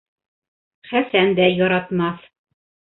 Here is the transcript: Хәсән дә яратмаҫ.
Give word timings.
Хәсән 0.93 1.37
дә 1.41 1.49
яратмаҫ. 1.61 2.29